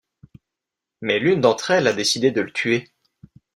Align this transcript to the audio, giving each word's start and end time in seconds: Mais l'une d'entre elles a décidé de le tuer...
Mais 1.01 1.19
l'une 1.19 1.41
d'entre 1.41 1.69
elles 1.69 1.85
a 1.87 1.93
décidé 1.93 2.31
de 2.31 2.41
le 2.41 2.49
tuer... 2.51 2.91